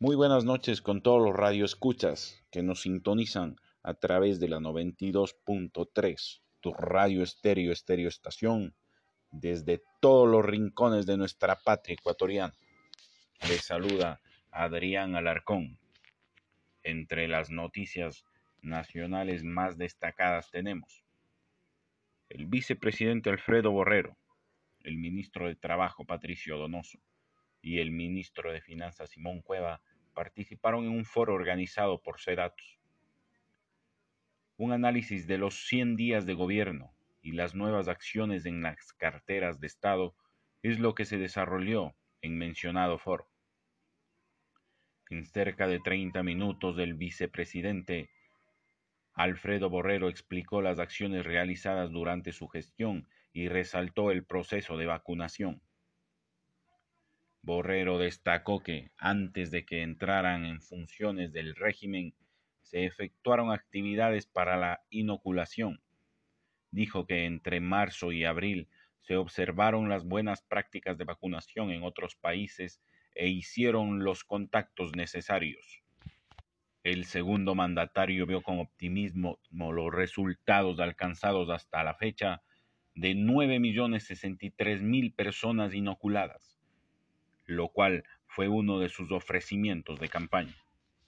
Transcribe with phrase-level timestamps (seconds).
[0.00, 6.42] Muy buenas noches con todos los radioescuchas que nos sintonizan a través de la 92.3,
[6.58, 8.74] tu radio estéreo, estéreo estación,
[9.30, 12.54] desde todos los rincones de nuestra patria ecuatoriana.
[13.48, 14.20] Les saluda
[14.50, 15.78] Adrián Alarcón.
[16.82, 18.24] Entre las noticias
[18.62, 21.04] nacionales más destacadas tenemos
[22.30, 24.16] el vicepresidente Alfredo Borrero,
[24.80, 26.98] el ministro de Trabajo Patricio Donoso
[27.64, 29.80] y el ministro de Finanzas Simón Cueva
[30.12, 32.78] participaron en un foro organizado por Sedatos.
[34.58, 39.60] Un análisis de los 100 días de gobierno y las nuevas acciones en las carteras
[39.60, 40.14] de Estado
[40.62, 43.30] es lo que se desarrolló en mencionado foro.
[45.08, 48.10] En cerca de 30 minutos el vicepresidente
[49.14, 55.62] Alfredo Borrero explicó las acciones realizadas durante su gestión y resaltó el proceso de vacunación.
[57.44, 62.14] Borrero destacó que, antes de que entraran en funciones del régimen,
[62.62, 65.82] se efectuaron actividades para la inoculación.
[66.70, 68.68] Dijo que entre marzo y abril
[69.02, 72.80] se observaron las buenas prácticas de vacunación en otros países
[73.14, 75.82] e hicieron los contactos necesarios.
[76.82, 82.42] El segundo mandatario vio con optimismo los resultados alcanzados hasta la fecha
[82.94, 86.53] de 9.063.000 personas inoculadas,
[87.46, 90.56] lo cual fue uno de sus ofrecimientos de campaña.